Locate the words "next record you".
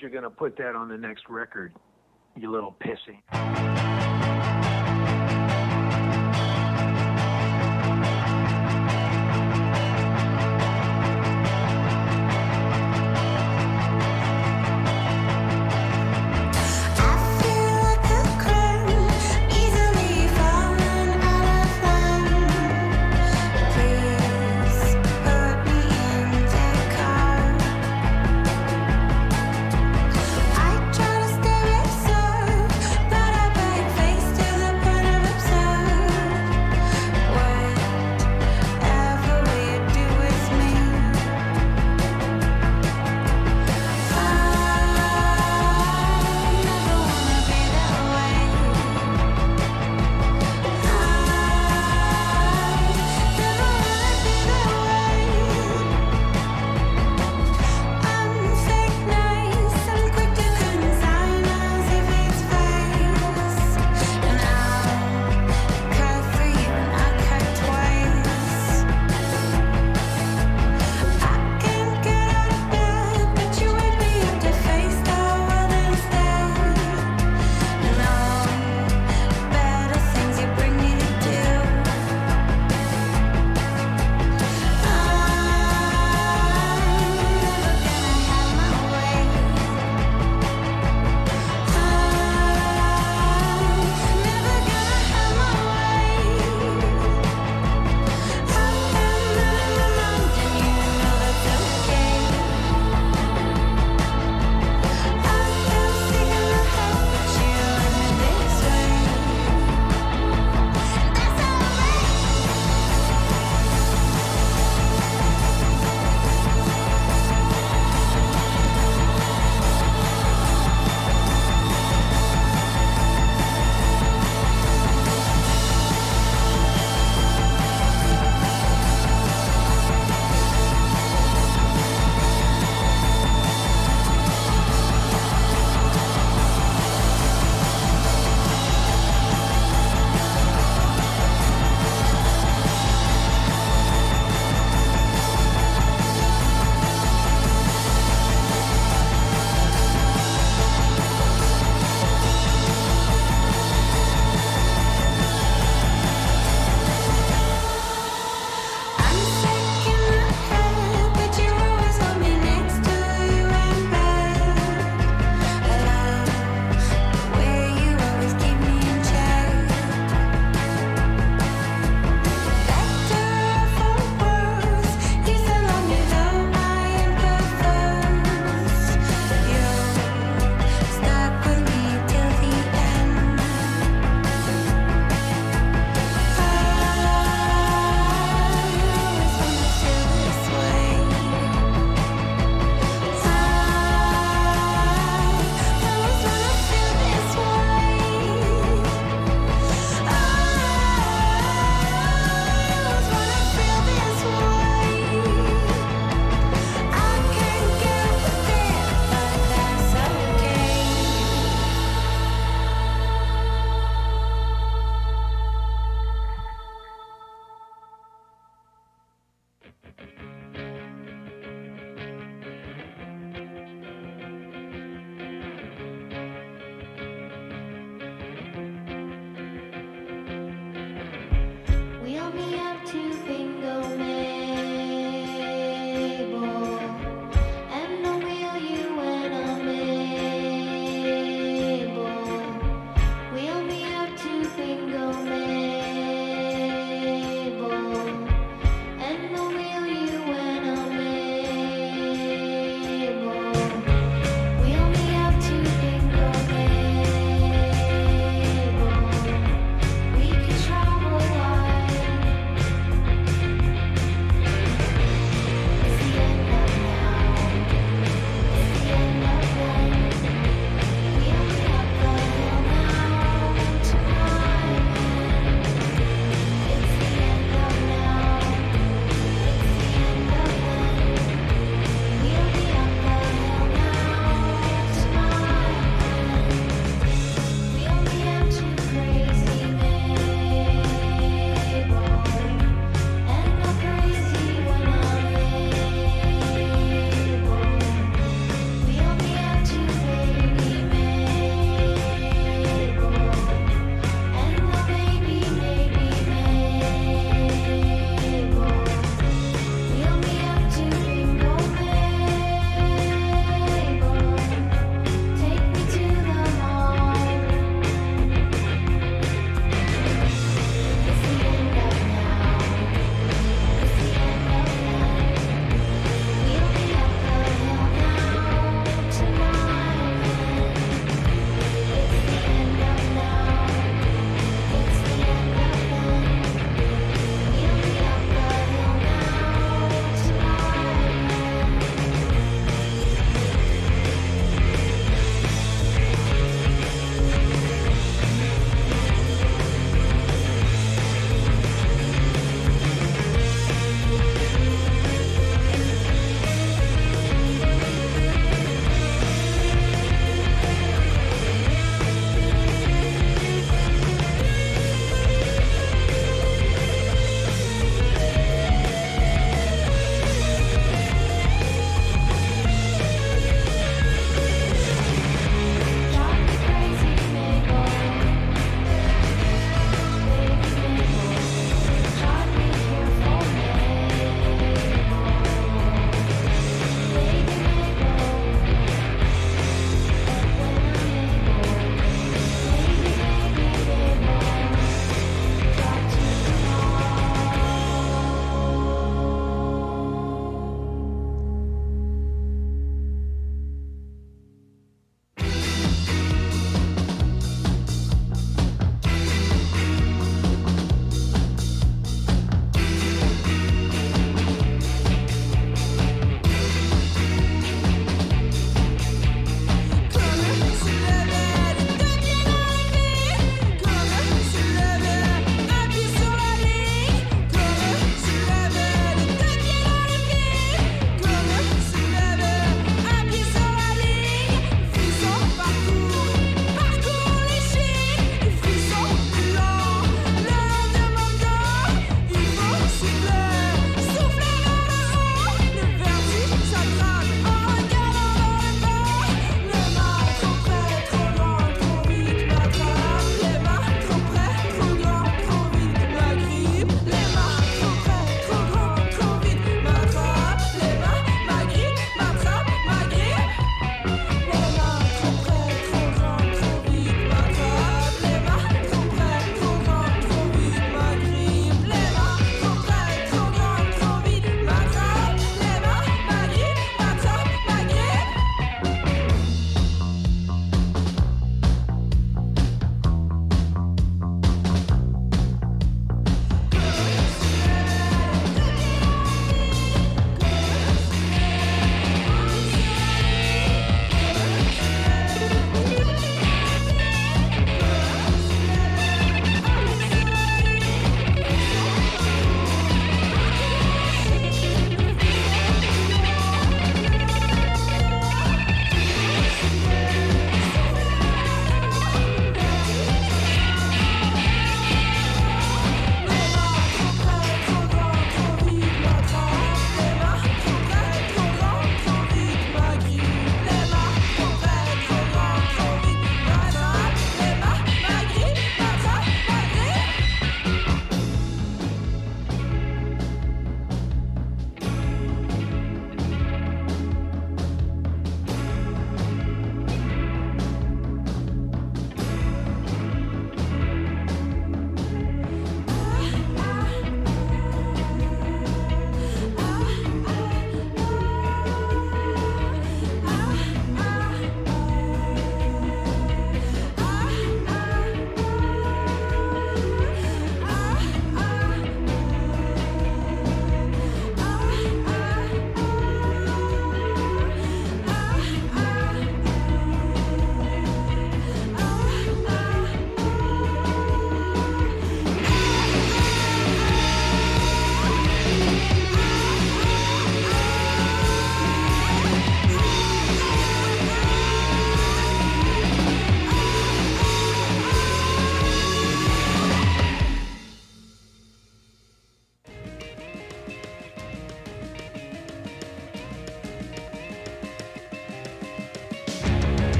0.96-2.50